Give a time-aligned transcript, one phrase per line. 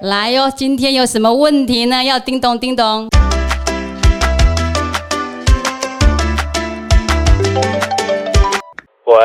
[0.00, 2.04] 来哟，今天有什么问题呢？
[2.04, 3.08] 要叮咚叮咚。
[9.06, 9.16] 喂，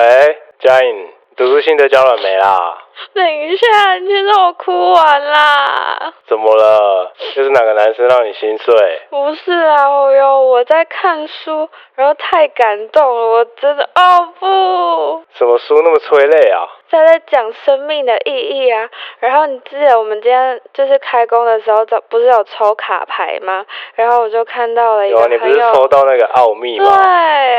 [0.64, 0.88] 嘉颖，
[1.38, 2.58] 读书心得交了没啦？
[3.14, 6.14] 等一下，你先让我哭完啦！
[6.28, 7.14] 怎么了？
[7.36, 9.02] 就是哪个男生让你心碎？
[9.10, 16.68] 不是啊，我哟，我在看书，然后太感动了，我真的哦不，什么书那么催泪啊？
[16.90, 18.90] 在在讲生命的意义啊。
[19.20, 23.66] 然后你记得我们今天就是开工的时候，不不是有抽卡牌吗？
[23.96, 27.04] 然后我就看到了一有啊，你不是抽到那个奥秘吗对，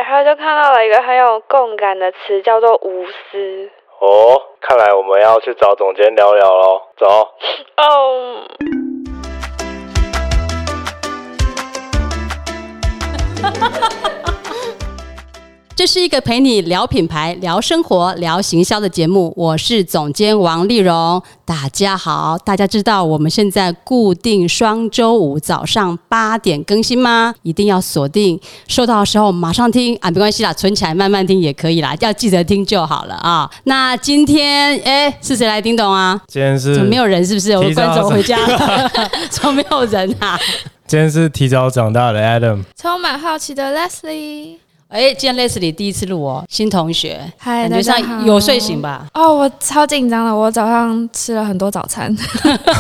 [0.03, 3.71] 然后就看到了一个很有共感的词，叫做无私。
[4.05, 6.83] 哦，看来我们要去找总监聊聊喽。
[6.99, 7.07] 走，
[7.79, 8.45] 哦，
[15.77, 19.35] 这是一个陪你聊品牌、聊生活、聊行销的节目。
[19.37, 22.39] 我是总监王丽蓉，大家好。
[22.39, 27.35] 大家知道我们现在固定双周五早上八点更新吗？
[27.43, 33.51] 一定要锁定，收到的时候马上听啊，没关系啦，存起来慢慢听也可以啦，要记得听就好了啊。
[33.65, 36.21] 那今天哎，是谁来叮咚啊？
[36.29, 37.27] 今天是怎么没有人？
[37.27, 37.51] 是不是？
[37.57, 38.91] 我的提早观众回家了，
[39.29, 40.39] 怎么没有人啊？
[40.87, 44.59] 今天是提早长大的 Adam，充满好奇的 Leslie。
[44.95, 49.05] 哎，今天 Leslie 第一次录哦，新同学，嗨，感觉大家好上有睡醒吧？
[49.13, 52.17] 哦，我超紧张的，我早上吃了很多早餐，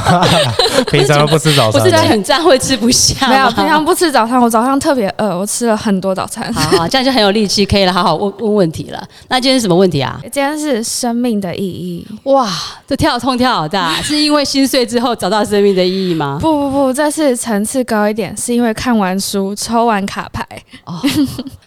[0.93, 6.55] 平常都不吃早不餐的，是紧张会吃不下没有，平常不吃早餐，我早上特别饿，我吃了很多早餐。
[6.55, 9.09] 好好，这样就很有力气，可以了，好好问问问题了。
[9.27, 10.21] 那今天是什么问题啊？
[10.23, 12.49] 今天是生命的意义，哇，
[12.87, 16.39] 这跳痛跳好大， 是因为心碎之后找到生命的意义吗？
[16.41, 20.47] 不不不，这次层次高一点，是因为看完书抽完卡牌
[20.85, 21.03] 哦。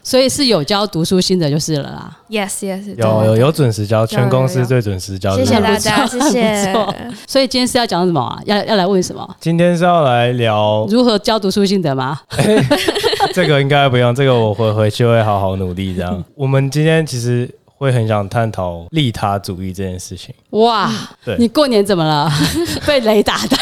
[0.01, 2.15] 所以是有教读书心得就是了啦。
[2.29, 5.35] Yes Yes，有有有准时教，全公司最准时教。
[5.35, 6.73] 谢谢大家， 谢谢
[7.25, 8.39] 所以今天是要讲什么啊？
[8.45, 9.27] 要要来问什么？
[9.39, 12.19] 今天是要来聊如何教读书心得吗？
[13.33, 15.95] 这个，应该不用，这个我回回去会好好努力。
[15.95, 20.33] 这样，我们今天其实会很想探讨利他主义这件事情。
[20.51, 20.91] 哇，
[21.23, 22.29] 对你过年怎么了？
[22.85, 23.57] 被雷打到，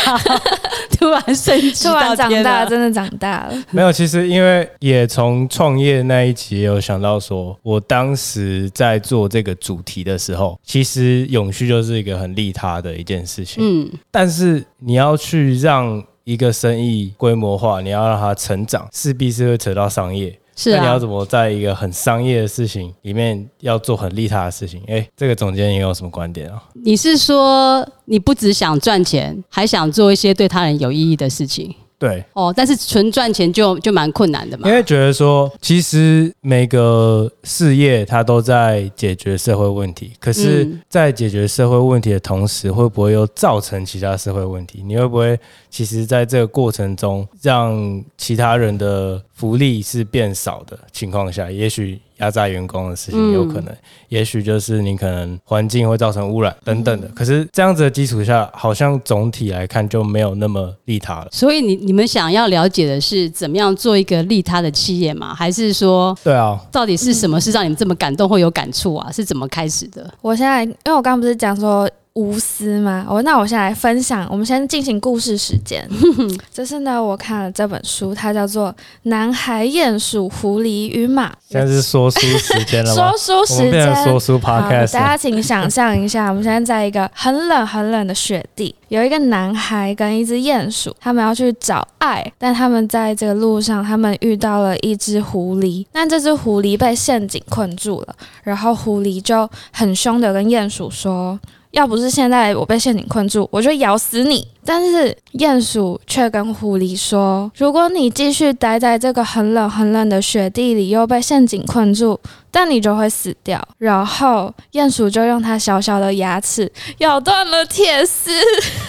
[0.98, 3.64] 突然升级突然到长大，真的长大了。
[3.72, 13.64] 没有，其实因为也从创业那一集也有想到说，我当时在做这个主题的时候，其实永续就是一个很利他的一件事情。
[13.64, 20.38] 嗯，但是你要去让一个生意规模化，你要让它成长，势必是会扯到商业。
[20.56, 24.82] 是啊那你要怎，么在一个很商业的事情里面要做很利他的事情？
[24.88, 26.64] 哎，这个总监你有什么观点啊？
[26.74, 31.76] 你是说你不只想赚钱，还想做一些对他人有意义的事情？
[31.98, 34.76] 对，哦，但是纯赚钱就就蛮困难的嘛因。
[34.76, 44.84] 为觉得说，其实每个事业它都在解决社会问题，可是嗯，在解决社会问题的同时，会不会又造成其他社会问题？
[44.86, 45.40] 你会不会
[45.70, 53.76] 其实在这个过程中，让其他人的福利是变少的情况下，也许压榨员工的事情嗯有可能，
[54.10, 57.08] 也许就是你可能环境会造成污染等等的。
[57.10, 61.28] 可是这样子的基础下，好像总体来看就没有那么利他了。
[61.32, 65.34] 所以你你们想要了解的是怎么样做一个利他的企业吗？
[65.34, 69.12] 还是说对啊，到底是什么是让你们这么感动或有感触啊？
[69.12, 70.10] 是怎么开始的？
[70.22, 73.06] 我现在，因为我刚刚不是讲说无私吗？
[73.10, 75.86] 我那我先来分享，我们先进行故事时间。
[76.50, 78.70] 就是呢，我看了这本书，它叫做
[79.04, 81.30] 《男孩、鼹鼠、狐狸与马》。
[81.50, 83.44] 现在是说书时间了吗 说？
[83.44, 84.20] 书时间说间。
[84.22, 101.38] 书，podcast 大家请想象一下，我们现在在一个很冷很冷的雪地，有一个男孩跟一只鼹鼠，他们要去找爱，但他们在这个路上，他们遇到了一只狐狸，但这只狐狸被陷阱困住了，然后狐狸就很凶的跟鼹鼠说。
[101.76, 104.48] 要不是现在我被陷阱困住，我就咬死你。
[104.64, 112.18] 但是鼹鼠却跟狐狸说：“如果你继续待在这个很冷很冷的雪地里，又被陷阱困住，
[112.50, 118.32] 但你就会死掉。”然后鼹鼠就用它小小的牙齿咬断了铁丝。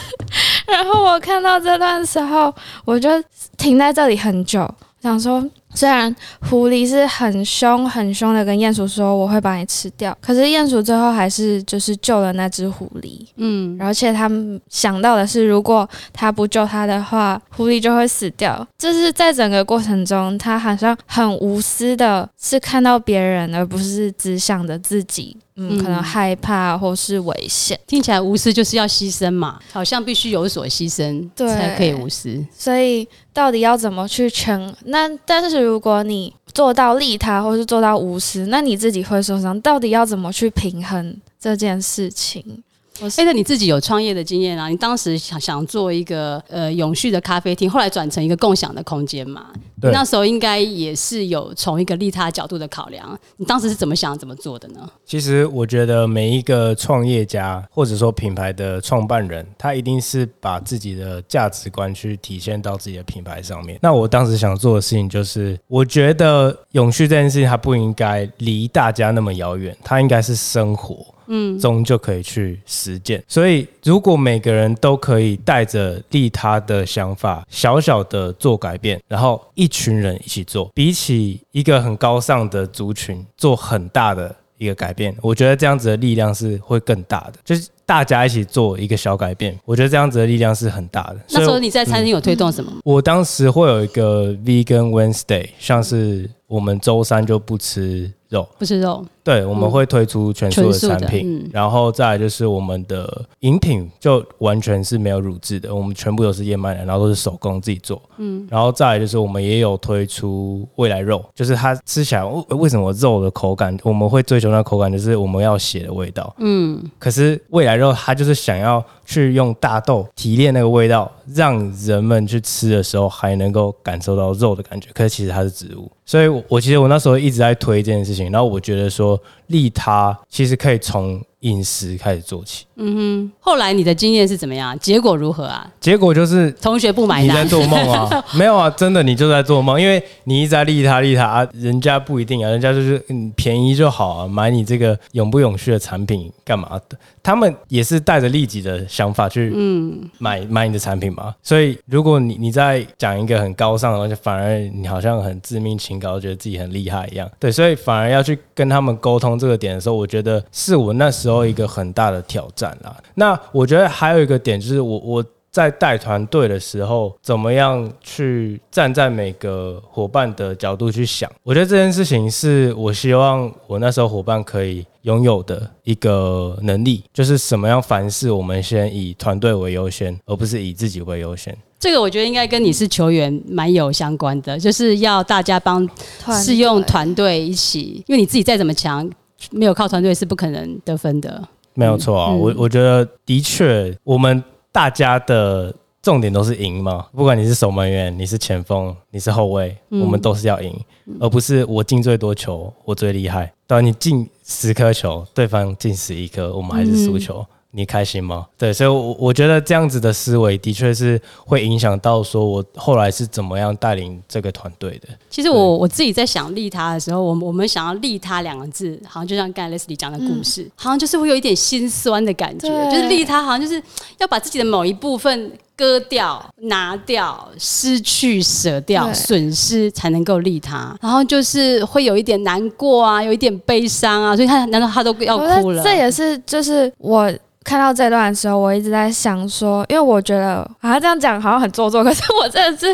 [0.68, 2.54] 然后我看到这段时候，
[2.84, 3.10] 我就
[3.58, 4.72] 停在这里很久，
[5.02, 5.44] 想说。
[5.76, 6.12] 虽然
[6.48, 13.26] 狐狸是很凶很凶的跟鼹鼠说我会把你吃掉，可是鼹鼠最后还是就是救了那只狐狸。
[13.36, 18.66] 嗯，而且他们想到的是，如果他不救他的话，狐狸就会死掉。
[18.78, 25.36] 就是在整个过程中，他好像很无私的，是看到别人，而不是只想着自己。
[25.56, 27.78] 嗯，嗯可能害怕或是危险。
[27.86, 32.44] 听起来无私就是要牺牲嘛，好像必须有所牺牲才可以无私。
[32.56, 34.74] 所以到底要怎么去权？
[34.84, 39.60] 那但是如果你做到利他，或是做到无私，那你自己会受伤。
[39.60, 42.62] 到底要怎么去平衡这件事情？
[43.02, 44.68] 我是哎，那你自己有创业的经验啊？
[44.68, 49.46] 你当时想想做一个呃永续的咖啡厅，后来转成一个共享的空间嘛？
[49.78, 53.18] 对那时候应该也是有从一个利他角度的考量。
[53.36, 54.88] 你当时是怎么想、怎么做的呢？
[55.04, 63.78] 其实我觉得每一个创业家或者说品牌的创办人，他一定是把自己的价值观去体现到自己的品牌上面。
[63.82, 71.04] 那我当时想做的事情就是，我觉得永续这件事情它不应该离大家那么遥远，它应该是生活。
[71.26, 73.22] 嗯，中就可以去实践。
[73.26, 87.34] 所以，如果每个人都可以带着利他的想法，小小的做改变，然后一群人一起做，比起一个很高尚的族群做很大的一个改变，我觉得这样子的力量是会更大的。
[87.44, 91.16] 就是大家一起做一个小改变，我觉得这样子的力量是很大的。
[91.30, 92.70] 那时候你在餐厅有推动什么？
[92.72, 92.78] 吗？
[92.84, 101.50] 我当时会有一个 Vegan Wednesday，像是我们周三就不吃肉，不吃肉，对，我们会推出全素的产品，嗯。
[101.52, 113.76] 然后再来就是我们的饮品就完全是没有乳制的，我们全部都是燕麦奶，然后都是手工自己做，嗯，然后再来就是我们也有推出未来肉，就是它吃起来为为什么肉的口感？
[113.82, 124.90] 我们会追求那口感，就是我们要血的味道，嗯，可是未来肉它就是想要去用大豆提炼那个味道，让人们去吃的时候还能够感受到肉的感觉。
[124.92, 134.76] 可是其实它是植物，所以我我其实我那时候一直在推这件事情，然后我觉得说利他其实可以从饮食开始做起，嗯哼后来你的经验是怎么样？
[134.78, 135.70] 结果如何啊？
[135.80, 138.24] 结果就是同学不买 你在，做梦啊？
[138.34, 146.96] 没有啊，真的你就在做梦，因为你一直在利他利他啊，人家不一定啊，人家就是嗯便宜就好啊，买你这个永不永续的产品干嘛的？
[147.22, 151.34] 他们也是带着利己的想法去嗯买买你的产品嘛。
[151.42, 157.30] 所以如果你你在讲一个很高尚的东西，反而你好像很自命清高，觉得自己很厉害一样。
[157.38, 162.96] 对，所以反而要去跟他们沟通这个点的时候，我觉得是我那时候一个很大的挑战啦。
[163.14, 165.24] 那我觉得还有一个点就是我我。
[165.48, 171.32] 在带团队的时候，怎么样去站在每个伙伴的角度去想？
[171.42, 181.56] 我觉得这件事情是我希望我那时候伙伴可以拥有的一个能力，就是什么样凡事我们先以团队为优先，而不是以自己为优先。
[181.78, 185.86] 这个我觉得应该跟你是球员蛮有相关的，就是要大家帮
[186.18, 189.08] 团是用队团队一起，因为你自己再怎么强，
[189.50, 191.42] 没有靠团队是不可能得分的。
[191.74, 194.42] 没有错啊，嗯我我觉得的确，我们
[194.72, 197.04] 大家的重点都是赢嘛。
[197.12, 200.74] 不管你是守门员，你是前锋，你是后卫，嗯我们都是要赢，
[201.20, 203.52] 而不是我进最多球，我最厉害。
[203.66, 207.44] 当你进十颗球，对方进十一颗，我们还是输球。
[207.76, 208.46] 你开心吗？
[208.56, 215.08] 对，所以我，我觉得这样子的思维的确是会影响到说我后来是怎么样带领这个团队的。
[215.28, 223.82] 其实我我自己在想利他的时候，我们我们想要利他两个字，好像就像刚才 Leslie 讲的故事，好像就是会有一点心酸的感觉，就是利他好像就是
[224.16, 230.96] 要把自己的某一部分割掉、拿掉、失去、舍掉、损失，才能够利他。
[231.02, 235.82] 然后就是会有一点难过啊，有一点悲伤啊，所以他难道他都要哭了？
[235.82, 237.30] 这也是就是我。
[237.66, 242.86] 看到这段的时候，我一直在想说，因为我觉得好像这样讲好像很做作，可是我真的是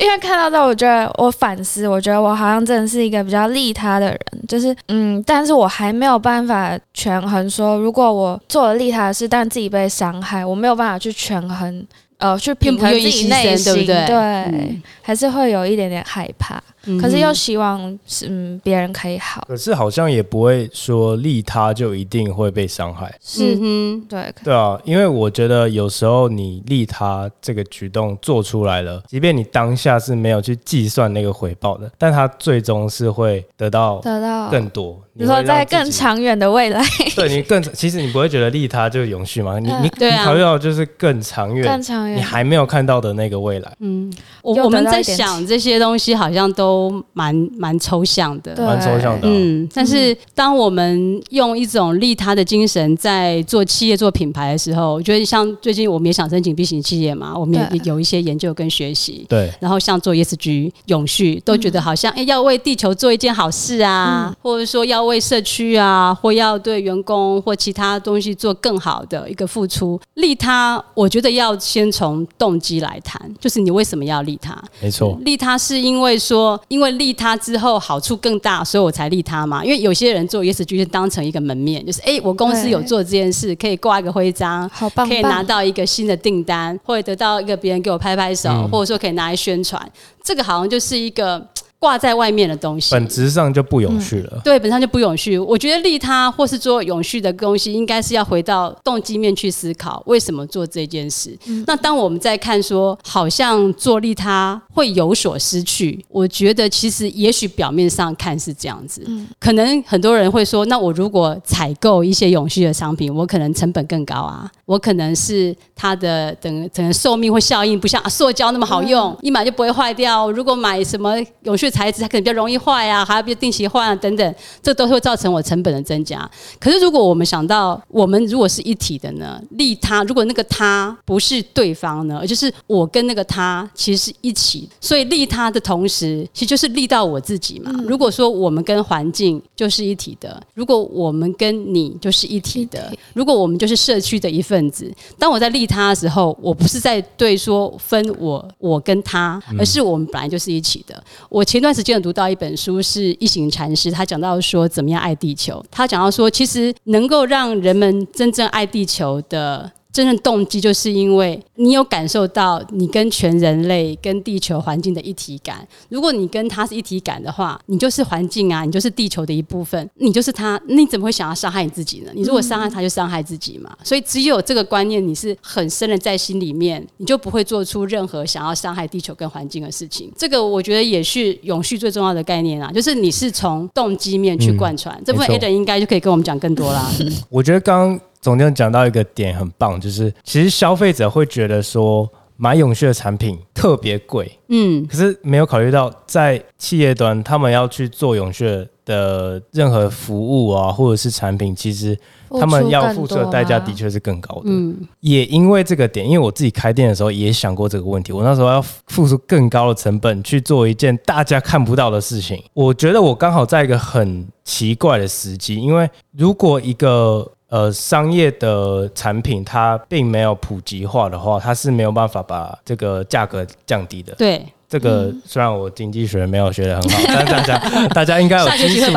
[0.00, 4.18] 因为看到这，我觉得我反思，我觉得我好像真的是一个比较利他的人，
[4.48, 11.86] 就是嗯，但是我还没有办法权衡说，如果我做了利他的事，但自己被伤害，我没有办法去权衡，
[12.18, 14.06] 呃，去平衡自己内心，对不心，对？
[14.06, 16.98] 对，嗯还是会有一点点害怕，嗯。
[16.98, 23.14] 可是又希望是嗯别人可以好，可是好像也不会说利他就一定会被伤害。
[23.22, 34.48] 是、嗯哼，对，对啊，因为我觉得有时候你利他这个举动做出来了，即便你当下是没有去计算那个回报的，但他最终是会得到得到。
[34.50, 35.00] 更多。
[35.18, 36.84] 你说在更，长远的未来，
[37.16, 39.58] 对你更，其实你不会觉得利他就永续吗？
[39.58, 44.12] 你你你考虑到就是更长远更，长远，你还没有看到的那个未来，嗯。
[44.42, 46.75] 我我们在想这些东西，好像都
[47.12, 48.54] 蛮蛮抽象的。
[48.54, 49.32] 对蛮抽象的啊。
[49.32, 59.26] 嗯，但是当我们用一种利他的精神在做企业、做品牌的时候，我觉得像最近我们也想申请 B 型企业嘛，我们也有一些研究跟学习。
[59.28, 70.00] 对，然后像做 ESG 永续，都觉得好像哎、诶要为地球做一件好事啊，或者说要为社区啊，或要对员工或其他东西做更好的一个付出。
[70.14, 74.56] 利他，我觉得要先从动机来谈，就是你为什么要利他？
[74.80, 79.64] 没错，利他是因为说，因为利他之后好处更大，所以我才利他嘛。
[79.64, 89.80] 因为有些人做 ESG 是当成一个门面，就是哎、诶我公司有做这件事，可以挂一个徽章，好棒棒，可以拿到一个新的订单，或者得到一个别人给我拍拍手，嗯或者说可以拿来宣传，
[90.22, 91.46] 这个好像就是一个。
[91.86, 92.90] 嘖挂在外面的东西。
[92.90, 94.40] 本质上就不永续了。
[94.42, 95.38] 对，本身就不永续。
[95.38, 101.38] 我觉得利他或是做永续的东西，应该是要回到动机面去思考，为什么做这件事。
[101.64, 109.06] 那当我们在看说，好像做利他会有所失去，我觉得其实也许表面上看是这样子，
[109.38, 120.30] 可能很多人会说，那我如果采购一些永续的商品，我可能成本更高啊，我可能是它的等整个寿命或效应不像塑胶那么好用，一买就不会坏掉。
[120.32, 126.28] 如果买什么永续材质，它可能比较容易坏啊，还要定期换啊等等，这都会造成我成本的增加。
[126.58, 129.38] 可是如果我们想到，我们如果是一体的呢？
[129.50, 137.70] 利他，如果那个他不是对方呢，而就是我跟那个他其实是一起，所以利他的同时，其实就是利到我自己嘛。
[137.86, 151.02] 如果说我们跟环境就是一体的，如果我们跟你就是一体的，如果我们就是社区的一份子，当我在利他的时候，我不是在对说分我我跟他，而是我们本来就是一起的。
[151.28, 155.64] 我前段时间有读到一本书，是一行禅师，他讲到说怎么样爱地球。
[155.70, 159.72] 他讲到说，其实能够让人们真正爱地球的。
[159.96, 165.66] 真正动机就是因为你有感受到你跟全人类、跟地球环境的一体感。
[165.88, 172.10] 如果你跟他是一体感的话，你就是环境啊，你就是地球的一部分，你就是他，你怎么会想要伤害你自己呢？
[172.14, 173.74] 你如果伤害他，就伤害自己嘛。
[173.82, 180.12] 所以只有这个观念你是很深的在心里面，你就不会做出任何想要伤害地球跟环境的事情。
[180.14, 184.94] 这个我觉得也是永续最重要的概念啊，就是你是从动机面去贯穿。
[185.06, 186.86] 这部分 A 人应该就可以跟我们讲更多啦。
[187.30, 187.98] 我觉得刚。
[188.26, 201.96] 总监讲到一个点很棒，就是其实消费者会觉得说买永续的产品特别贵，嗯，可是没有考虑到在企业端他们要去做永续的任何服务啊，或者是产品，其实
[202.30, 204.46] 他们要付出的代价的确是更高的。
[204.46, 224.12] 嗯，也因为这个点，因为我自己开店的时候也想过这个问题，我那时候要付出更高的成本去做一件大家看不到的事情，我觉得我刚好在一个很奇怪的时机，因为如果一个呃，商业的产品它并没有普及化的话，它是没有办法把这个价格降低的。
[224.16, 228.92] 对，这个虽然我经济学没有学得很好，但大家大家应该有基础，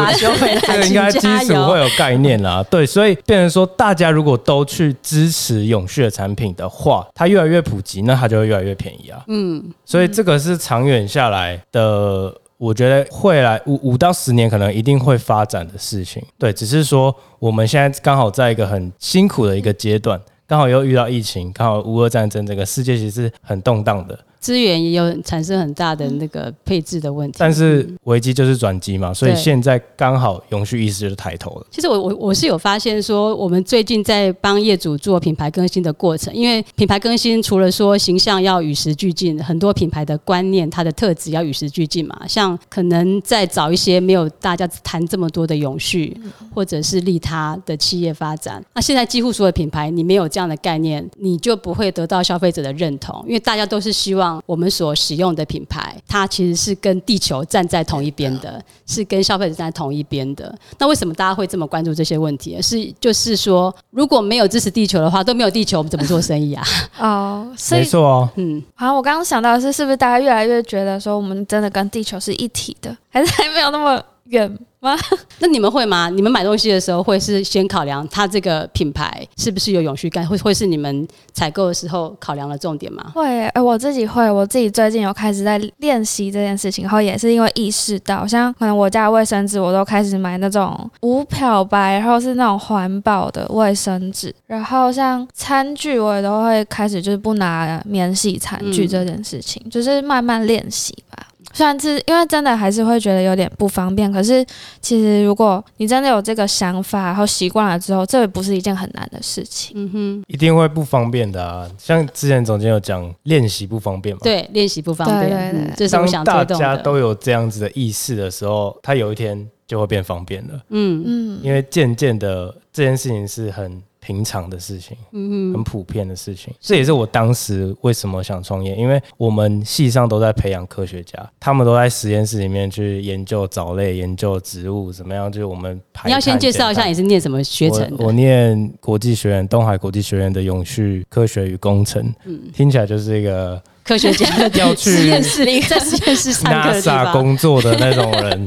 [0.62, 2.64] 这个应该基础会有概念啦。
[2.72, 9.24] 对，所以变成说，大家如果都去支持永续的产品的话，它越来越普及，那它就会越来越便宜啊。
[9.28, 12.34] 嗯，所以这个是长远下来的。
[12.60, 16.22] 我觉得未来五五到十年，可能一定会发展的事情。
[16.38, 24.20] 对，只是说我们现在刚好在一个很辛苦的一个阶段，刚好又遇到疫情，刚好乌俄战争，这个世界其实是很动荡的。
[24.40, 31.68] 资源也有产生很大的那个配置的问题，但是危机就是转机嘛，所以现在刚好永续意识就抬头了。
[31.70, 42.18] 其实我我我是有发现说，我们最近在帮业主做品牌更新的过程，因为品牌更新除了说形象要与时俱进，很多品牌的观念、它的特质要与时俱进嘛。
[42.26, 46.16] 像可能在找一些没有大家谈这么多的永续
[46.56, 54.29] 或者是利他的企业发展，那现在几乎所有品牌，你没有这样的概念，你就不会得到消费者的认同，因为大家都是希望。
[54.46, 60.54] 我们所使用的品牌，它其实是跟地球站在同一边的，是跟消费者站在同一边的。
[60.78, 62.62] 那为什么大家会这么关注这些问题？
[62.62, 66.64] 是就是说，如果没有支持地球的话，都没有地球，我们怎么做生意啊？
[67.00, 68.30] 哦，没错哦。
[68.36, 74.58] 嗯，好，我刚刚想到的是，是不是大家越来越觉得说，我们真的跟地球是一体的，还是还没有那么远？
[74.82, 74.96] 吗？
[75.40, 76.10] 那你们会吗？
[76.10, 83.12] 你们买东西的时候会是先考量它这个品牌是不是有永续感，会会是你们采购的时候考量的重点吗？
[83.14, 101.26] 会，哎，我自己会，我自己最近有开始在练习这件事情，然后也是因为意识到，像可能我家卫生纸我都开始买那种无漂白，然后是那种环保的卫生纸，然后像餐具我也都会开始就是不拿免洗餐具这件事情，就是慢慢练习吧。
[101.54, 104.46] 虽然是因为真的还是会觉得有点不方便，可是
[104.82, 109.74] 其实如果你真的有这个想法，然后习惯了之后，这也不是一件很难的事情。
[109.76, 111.70] 嗯哼，一定会不方便的啊。
[111.78, 114.20] 像之前总监有讲，练习不方便嘛？
[114.24, 115.22] 对，练习不方便。
[115.22, 120.62] 对对对，这是我想大家都有这样子的意识的时候，他有一天就会变方便了。
[120.70, 123.82] 嗯嗯，因为渐渐的这件事情是很。
[124.10, 135.32] 平常的事情，嗯很普遍的事情，这也是我当时为什么想创业，因为我们系上都在培养科学家，他们都在实验室里面去研究藻类、研究植物怎么样。
[135.32, 138.04] 就是我们你要先介绍一下你是念什么学程的？
[138.04, 142.04] 我念国际学院，东海国际学院的永续科学与工程。
[142.26, 147.14] 嗯，听起来就是一个科学家的 要去实验室里，在实验室上 NASA 方。
[147.14, 148.46] 工作的那种人，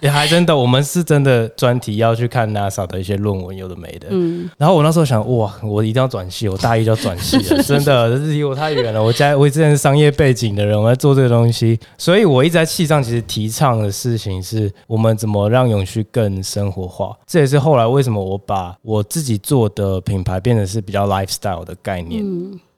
[0.00, 4.06] 也 还真的，我们是真的专题要去看 NASA 的一些论文，有的没的。
[4.10, 9.02] 嗯，然后我那时候想，哇，我一定要转系，我大一就要转系了， 真的，这离我太远了。
[9.02, 17.12] 我家我之前是商业背景的人，我在做这个东西，所以我一直在系上其实提倡的事情是我们怎么让永续更生活化。
[17.26, 22.24] 这也是后来为什么我把我自己做的品牌变得是比较 lifestyle 的概念。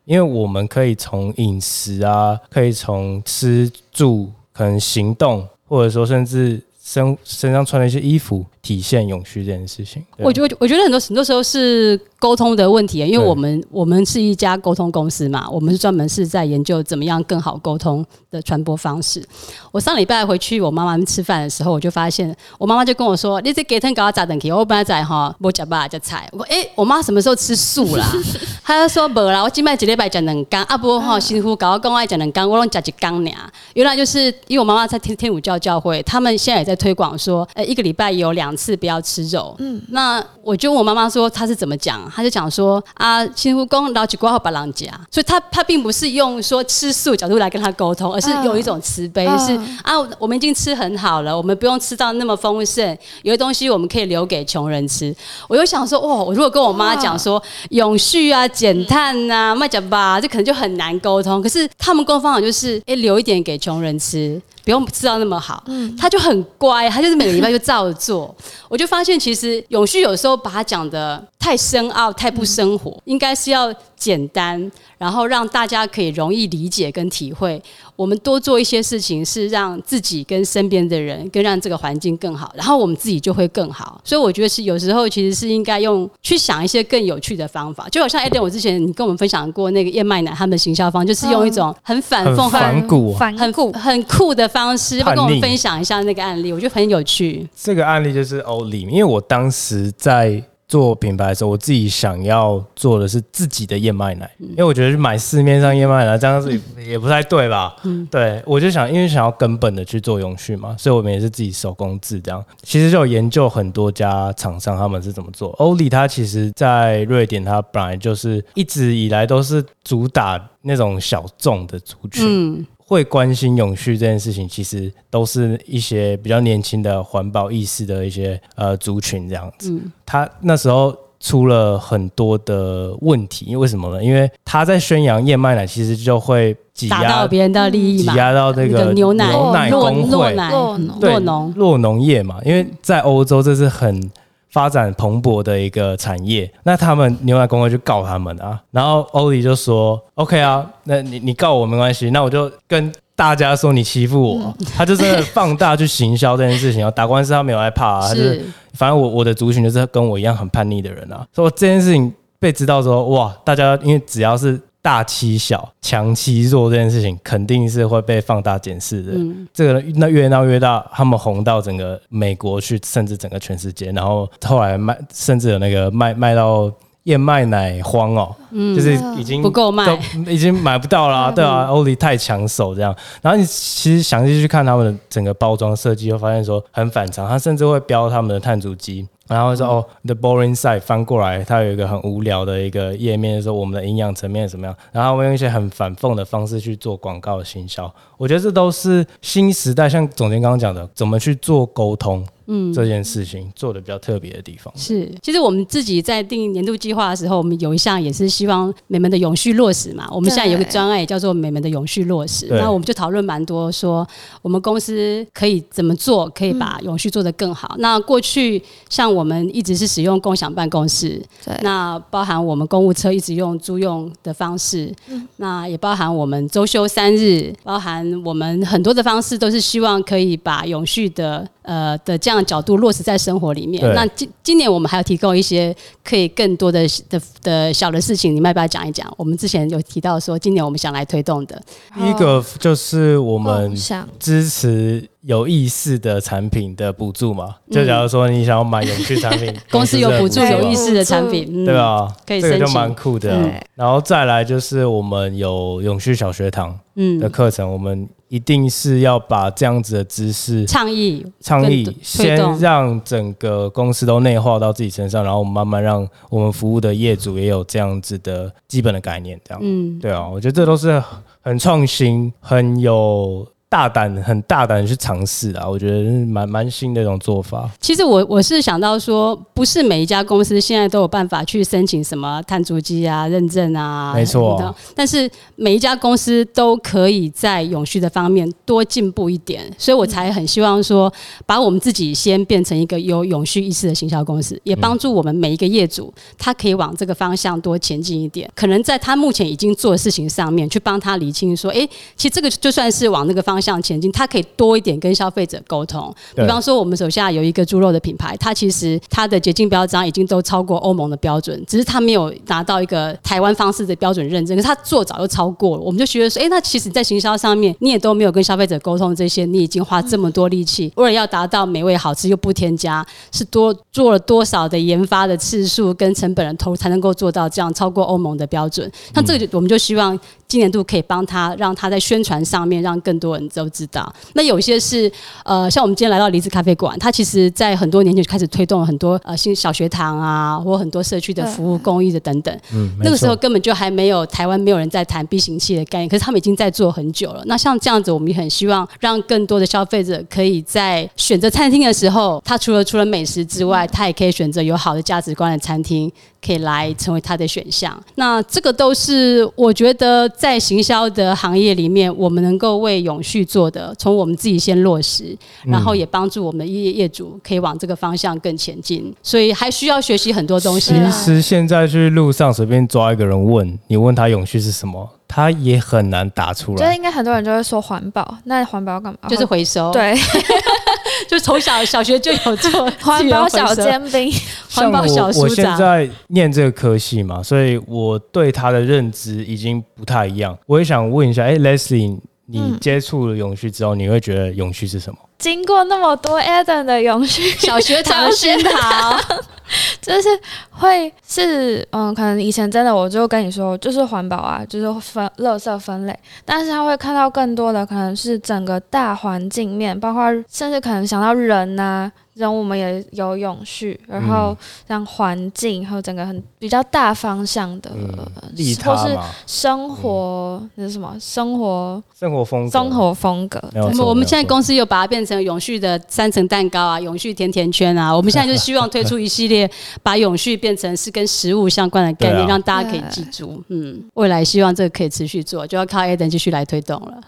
[0.08, 10.04] 因为我们可以从饮食啊，可以从吃住，可能行动，或者说甚至身身上穿的一些衣服，体现永续这件事情。
[10.18, 19.25] 我觉得我觉得很多很多时候是沟通的问题，因为我们我们是一家沟通公司嘛，我们是专门是在研究怎么样更好沟通的传播方式。
[19.72, 24.52] 我上礼拜回去我妈妈吃饭的时候，我就发现我妈妈就跟我说：“你这给天搞我咋等起？
[24.52, 28.04] 我本来在哈我假爸加菜。”我说：“哎、我妈什么时候吃素啦？”
[28.62, 33.50] 她就说：“不啦，我今麦一礼拜讲两缸，啊不哈辛苦搞我跟我爱讲两缸，我拢讲一缸俩。
[33.72, 39.54] 原来就是因为我妈妈在天天主教教会，他们现在也在推广说，呃，一个礼拜有两次不要吃肉。
[39.60, 55.14] 嗯，那我就问我妈妈说她是怎么讲，她就讲说啊，辛苦公老几瓜后把狼夹，所以她她并不是用说吃素角度来跟她沟通，而是有一种慈悲，就是啊，我们已经吃很好了，我们不用吃到那么丰盛，有些东西我们可以留给穷人吃。
[55.48, 61.40] 我就想说，哇，我如果跟我妈讲说永续啊、减碳啊、卖讲吧，这可能就很难沟通。
[61.40, 64.40] 可是他们沟通方法就是，哎、留一点给穷人吃。
[64.68, 65.64] 不用吃到那么好，
[65.98, 68.37] 他就很乖，他就是每个礼拜就照做。
[68.68, 77.62] 我就发现，其实永旭有时候把它讲的太深奥、太不生活，应该是要简单，然后让大家可以容易理解跟体会。
[77.96, 84.00] 我们多做一些事情，是让自己跟身边的人，跟让这个环境更好，然后我们自己就会更好。
[84.04, 96.52] 所以我觉得是有时候其实是应该用去想一些更有趣的方法，就好像 Eden，我之前你跟我们分享过那个燕麦奶他们的行销方，就是用一种很反讽、很反骨很酷、很酷的方式，要跟我们分享一下那个案例？
[96.52, 97.48] 我觉得很有趣。
[97.56, 106.52] 这个案例就是欧里，因为我当时在做品牌的时候，我自己想要做的是自己的燕麦奶，因为我觉得去买市面上燕麦奶这样子
[106.87, 107.75] 也不太对吧？
[108.10, 112.44] 对，我就想，因为想要根本的去做永续嘛，所以我们也是自己手工制这样。
[112.62, 115.48] 其实就有研究很多家厂商他们是怎么做。
[115.52, 129.79] 欧里它其实在瑞典，它本来就是一直以来都是主打那种小众的族群，嗯，会关心永续这件事情，其实都是一些比较年轻的环保意识的一些呃族群这样子。
[130.07, 134.03] 他那时候出了很多的问题，因为为什么呢？
[134.03, 140.16] 因为他在宣扬燕麦奶，其实就会挤压到别人的利益挤，压到这个牛奶、牛奶酪工会。
[140.16, 141.81] 酪奶、农对酪农。
[141.83, 144.11] 农业嘛，因为在欧洲这是很
[144.59, 169.12] 发展蓬勃的一个产业，那他们牛奶工会就告他们啊，然后欧里就说 OK 啊，那你你告我没关系，那我就跟大家说你欺负我，他就真的放大去行销这件事情啊，打官司他没有害怕啊，他就是是，反正我我的族群就是跟我一样很叛逆的人啊，所以这件事情被知道之后，哇，大家因为只要是大欺小、强欺弱这件事情，肯定是会被放大检视的。
[169.14, 176.72] 嗯这个那越闹越大，他们红到整个美国去，甚至整个全世界，然后后来卖，甚至有那个卖卖到
[177.04, 182.94] 燕麦奶荒哦，就是已经嗯不够卖已经买不到啦、对啊，欧里太抢手这样。
[183.20, 189.06] 然后你其实详细去看他们的整个包装设计，会发现说很反常，它甚至会标他们的碳足迹。
[189.28, 197.94] 然后说哦，the boring side 翻过来，它有一个很无聊的一个页面，说我们的营养层面怎么样，然后我们用一些很反讽的方式去做广告的行销。
[198.16, 204.72] 我觉得这都是新时代，像总监刚刚讲的，怎么去做沟通，嗯，这件事情做的比较特别的地方。
[204.74, 210.08] 是，其实我们自己在定年度计划的时候，我们有一项也是希望美门的永续落实嘛。
[210.11, 212.58] 我们现在有个对专案也叫做美门的永续落实，对。
[212.58, 214.08] 那我们就讨论蛮多，说
[214.40, 217.76] 我们公司可以怎么做，可以把永续做得更好。
[217.78, 221.54] 那过去像我们一直是使用共享办公室，对。
[221.62, 224.90] 那包含我们公务车一直用租用的方式，
[225.37, 233.85] 那也包含我们周休三日，包含我们很多的方式都是希望可以把永续的呃的这样的角度落实在生活里面。
[233.94, 239.07] 那今今年我们还要提供一些可以更多的的的小的事情，你们要不要讲一讲？
[239.18, 241.61] 我们之前有提到说，今年我们想来推动的，
[241.94, 251.66] 第一个就是我们想支持有意识的产品的补助嘛，就假如说你想要买永续产品， 嗯公司有补助有意识的产品，嗯。
[251.66, 251.74] 对？
[251.74, 252.11] 吧？
[252.26, 257.18] 可以这个就蛮酷的啊、然后再来就是我们有永续小学堂嗯。
[257.18, 269.60] 的课程，我们一定是要把这样子的知识倡议倡议先让整个公司都内化到自己身上，然后我们慢慢让我们服务的业主也有这样子的基本的概念，这样。
[269.62, 271.02] 嗯，对啊，我觉得这都是
[271.40, 275.68] 很创新、很有大胆、很大胆地去尝试啊。
[275.68, 277.70] 我觉得蛮蛮新的一种做法。
[277.81, 291.12] 其实我我是想到说，不是每一家公司现在都有办法去申请什么碳足迹啊、认证啊，没错但是每一家公司都可以在永续的方面多进步一点，所以我才很希望说，
[291.44, 298.50] 把我们自己先变成一个有永续意识的行销公司，也帮助我们每一个业主，他可以往这个方向多前进一点。
[298.54, 306.14] 可能在他目前已经做的事情上面，去帮他理清说，诶，其实这个就算是往那个方向前进，它可以多一点跟消费者沟通。
[306.35, 315.83] 比方说，我们手下有一个猪肉的品牌，它其实它的洁净标章已经都超过欧盟的标准，只是它没有拿到一个台湾方式的标准认证，可是它做早就超过了。
[315.83, 328.90] 我们就觉得说，哎、那其实你在行销上面，你也都没有跟消费者沟通这些，你已经花这么多力气，为了要达到美味好吃又不添加，是多做了多少的研发的次数跟成本的投入才能够做到这样超过欧盟的标准？
[329.14, 334.11] 那这个就，我们就希望今年度可以帮他，让他在宣传上面让更多人都知道。
[334.32, 335.11] 那有些是
[335.44, 342.58] 呃，像我们今天来到离子咖啡馆，它其实在很多年前就开始推动了很多呃新小学堂啊，或很多社区的服务公益的等等。
[342.72, 347.42] 嗯，那个时候根本就还没有台湾没有人在谈 B 型器的概念，可是他们已经在做很久了。
[347.44, 356.11] 那像这样子，我们也很希望让更多的消费者可以在选择餐厅的时候，他除了除了美食之外，他也可以选择有好的价值观的餐厅，
[356.42, 358.02] 可以来成为他的选项。
[358.14, 369.12] 那这个都是我觉得在行销的行业里面，我们能够为永续做的，从我们自己先落实，然后也帮助我们的业业主可以往这个方向更前进。
[369.20, 371.11] 所以还需要学习很多东西啦。
[371.11, 376.79] 其实现在去路上随便抓一个人问你，问他永续是什么，他也很难答出来。
[376.79, 379.29] 觉得应该很多人就会说环保，那环保要干嘛？
[379.29, 380.14] 就是回收，，对
[381.28, 384.33] 就从小小学就有做 环保小尖兵，
[384.70, 385.64] 环保小像我，我现。
[385.76, 390.57] 在念这个科系嘛，所以我对他的认知已经不太一样。
[390.66, 395.18] 我也想问一下，哎、l e s l i e 你嗯接触了永续之后，你会觉得永续是什么？
[395.38, 399.16] 经过那么多 Eden 的永续， 小学堂的熏陶，
[400.03, 400.29] 就是
[400.70, 414.57] 会是嗯，可能以前真的我就跟你说，就是环保啊，就是分垃圾分类，但是他会看到更多的可能是整个大环境面，包括甚至可能想到人呐、人我们也有永续，然后
[414.88, 418.16] 像环境还有整个很比较大方向的、嗯，
[418.55, 421.14] 利他或是，生活那是什么？
[421.20, 423.62] 生活生活风格，生活风格。
[423.74, 428.16] 我们我们现在公司有把它变成永续的三层蛋糕啊，永续甜甜圈啊。
[428.16, 429.70] 我们现在就希望推出一系列，
[430.02, 433.62] 把永续变成是跟食物相关的概念，啊让大家可以记住。
[433.68, 437.20] 嗯，未来希望这个可以持续做，就要靠 Eden 继续来推动了。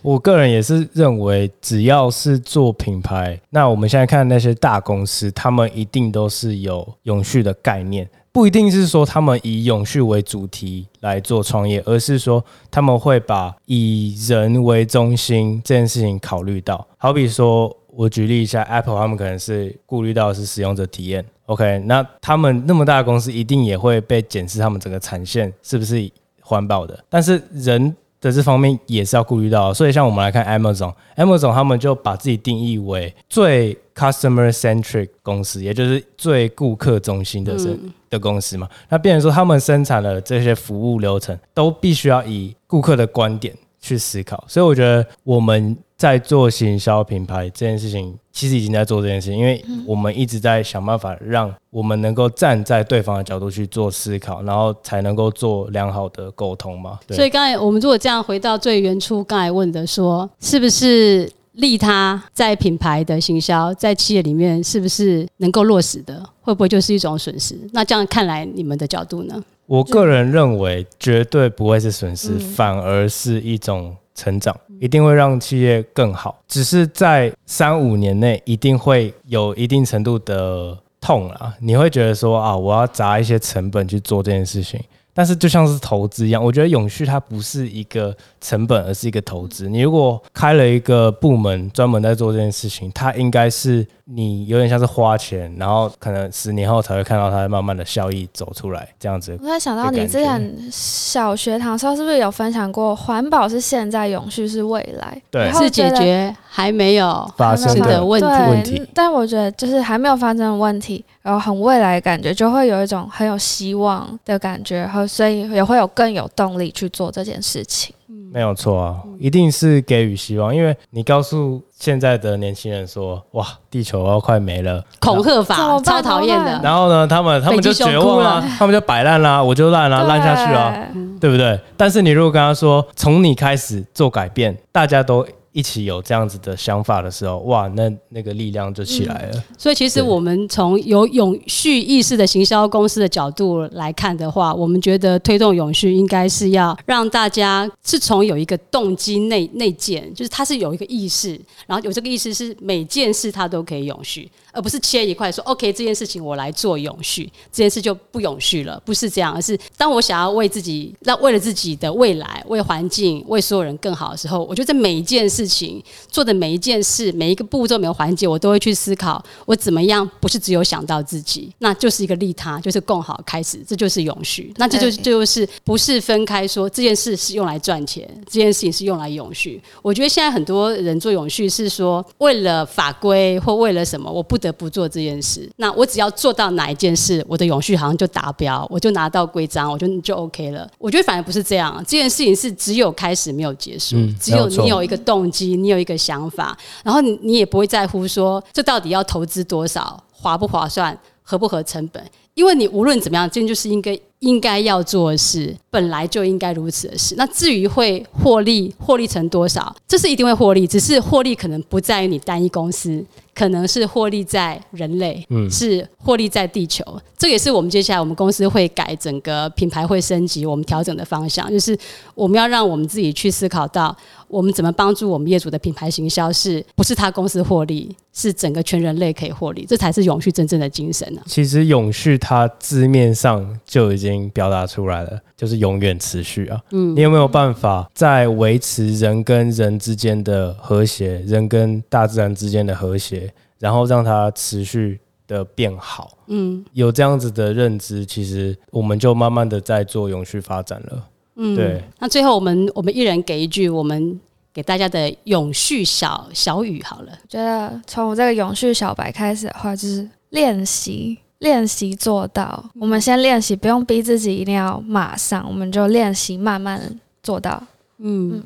[0.00, 16.86] 我个人也是认为，只要是做品牌，那我们现在看那些大公司，他们一定都是有永续的概念，不一定是说他们以永续为主题来做创业，而是说他们会把以人为中心这件事情考虑到。
[16.96, 21.24] 好比说，我举例一下，Apple 他们可能是顾虑到是使用者体验。
[21.46, 26.08] OK，那他们那么大的公司，一定也会被检视他们整个产线是不是
[26.40, 29.72] 环保的，但是人的这方面也是要顾虑到。
[29.72, 37.78] 所以像我们来看 Amazon，Amazon 他们就把自己定义为最 customer centric 公司，也就是最顾客中心的生、
[38.08, 38.68] 的公司嘛。
[38.88, 44.42] 那变成说他们生产的这些服务流程都必须要以顾客的观点去思考。
[44.46, 56.98] 所以我觉得我们在做行销品牌这件事情，其实已经在做这件事情，因为我们一直在想办法让我们能够站在对方的角度去做思考，然后才能够做良好的沟通嘛。
[57.06, 66.26] 对所以刚才我们如果这样回到最原初刚才问的说，是不是利他在品牌的行销在企业里面是不是能够落实的？
[66.40, 67.54] 会不会就是一种损失？
[67.74, 69.44] 那这样看来，你们的角度呢？
[69.66, 76.38] 我个人认为绝对不会是损失，嗯反而是一种成长，一定会让企业更好。
[76.46, 84.78] 只是在三五年内，一定会有一定程度的痛啊，你会觉得说啊，我要砸一些成本去做这件事情。
[85.20, 89.68] 但是就像是投资一样，我觉得永续它不是一个成本，而是一个投资。
[89.68, 105.20] 你如果开了一个部门专门在做这件事情，它应该是你有点像是花钱，然后可能十年后才会看到它慢慢的效益走出来，这样子我在想到你之前小学堂的时候，是不是有分享过环保是现在，永续是未来？
[105.30, 108.26] 对然后是解决还没有发生的问题。
[108.26, 117.92] 对问题但我觉得就是还没有发生的问题，然后很未来的感觉，就会有一种很有希望的感觉，然后所以也会有更有动力去做这件事情。
[118.32, 126.60] 没有错啊，一定是给予希望，因为你告诉现在的年轻人说，哇，地球要快没了，恐吓法超讨厌的。
[126.62, 130.72] 然后呢，他们他们就绝望了哭，他们就摆烂啦，我就烂啦，烂下去了，
[131.20, 131.58] 对对不对？
[131.76, 139.44] 但是你如果跟他说，从你开始做改变，大家都一起有这样子的想法的时候，哇，那那个力量就起来了。
[139.58, 174.52] 所以其实我们从有永续意识的行销公司的角度来看的话，我们觉得推动永续应该是要让大家是从有一个动机内内建，就是它是有一个意识，然后有这个意识是每件事它都可以永续，而不是切一块说 OK 这件事情我来做永续，这件事就不永续了，不是这样，而是当我想要为自己，那为了自己的未来、为环境、为所有人更好的时候，我觉得这每一件事情做的每一件事、每一个步骤、每个环节，我都会去思考，我怎么样不是只有想到自己，那就是一个利他，就是共好开始，这就是永续。
[174.56, 179.62] 那这就对这就是不是分开说这件事是用来赚钱，这件事情是用来永续。
[179.82, 185.48] 我觉得现在很多人做永续是说为了法规或为了什么，我不得不做这件事。
[185.56, 190.68] 那我只要做到哪一件事，我的永续好像就达标，我就拿到规章，我就就 OK 了。
[190.78, 202.02] 我觉得反而不是这样，这件事情是只有开始没有结束，嗯只有你有一个动机，你有一个想法，然后你你也不会在乎说这到底要投资多少，划不划算，合不合成本，
[202.34, 207.14] 因为你无论怎么样，这就是应该应该要做的事，本来就应该如此的事。
[207.16, 213.04] 那至于会获利，获利成多少，这是一定会获利，只是获利可能不在于你单一公司。
[213.32, 216.84] 可能是获利在人类，嗯是获利在地球，
[217.16, 221.78] 这也是我们接下来我们公司会改整个品牌会升级，我们调整的方向，就是
[222.14, 223.96] 我们要让我们自己去思考到，
[224.28, 231.22] 我们怎么帮助我们业主的品牌行销，是不是他公司获利，是整个全人类可以获利，这才是永续真正的精神啊！
[231.24, 236.60] 其实永续它字面上就已经表达出来了，就是永远持续啊。
[236.70, 246.16] 嗯，你有没有办法在维持人跟人之间的和谐，人跟大自然之间的和谐，然后让它持续的变好？
[246.28, 251.08] 嗯，有这样子的认知，其实我们就慢慢的在做永续发展了。
[251.36, 254.20] 嗯，对，那最后我们我们一人给一句我们
[254.52, 257.12] 给大家的永续小小语好了。
[257.28, 262.64] 觉得从我这个永续小白开始的话，就是练习，练习做到。
[262.78, 267.62] 我们先练习，不用逼自己一定要马上，我们就练习，慢慢做到。
[267.98, 268.42] 嗯，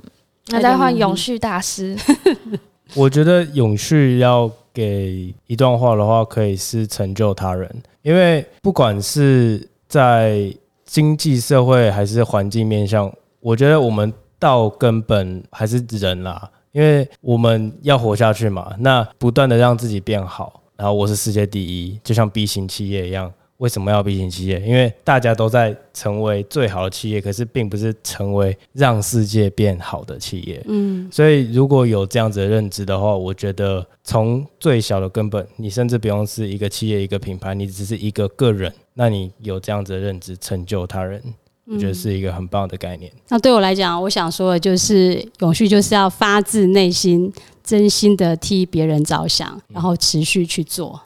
[0.49, 1.97] 那再换永续大师，
[2.97, 7.71] 我觉得永续要给一段话的话，可以是成就他人，
[8.03, 10.53] 因为不管是在
[10.85, 23.33] 经济社会还是环境面向，我觉得我们到根本还是人啦，因为我们要活下去嘛，那不断的让自己变好，然后我是世界第一，就像 B 型企业一样。
[23.59, 24.61] 为什么要 B 型企业？
[24.61, 30.61] 因为大家都在成为最好的企业，可是并不是成为让世界变好的企业。
[30.67, 41.23] 嗯，所以如果有这样子的认知的话，我觉得从最小的根本，你甚至不用是一个企业、一个品牌，你只是一个个人，那你有这样子的认知，成就他人，
[41.67, 43.11] 我觉得是一个很棒的概念。
[43.29, 51.01] 那对我来讲，我想说的就是，永续就是要发自内心、真心的替别人着想，然后持续去做。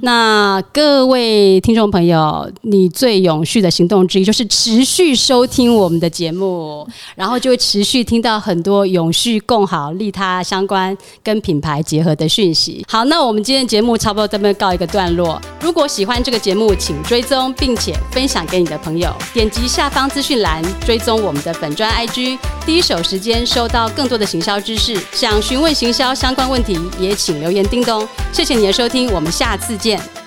[0.00, 12.84] 那各位听众朋友，你最永续的行动之一就是持续收听我们的节目， 然后就会持续听到很多永续共好、利他相关跟品牌结合的讯息。
[12.88, 15.40] 好，那我们今天节目差不多这边告一个段落。
[15.60, 25.00] 如果喜欢这个节目，请追踪并且分享给你的朋友，点击下方资讯栏追踪我们的粉专 IG，第一手时间收到更多的行销知识。
[25.12, 28.06] 想询问行销相关问题，也请留言叮咚。
[28.32, 30.21] 谢谢你的收听，我们下事件。